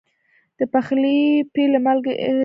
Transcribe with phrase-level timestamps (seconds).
[0.57, 1.19] د پخلي
[1.53, 2.37] پیل له مالګې سره کېږي.